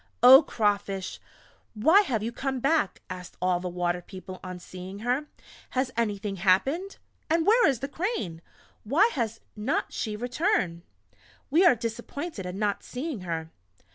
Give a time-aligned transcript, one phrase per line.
[0.23, 1.19] "Oh, Crawfish!
[1.75, 5.27] Why have you come back?" asked all the Water people on seeing her.
[5.77, 6.97] "Has anything happened?
[7.29, 8.41] And where is the Crane?
[8.83, 10.81] Why has not she returned?
[11.51, 13.51] We are disappointed at not seeing her!"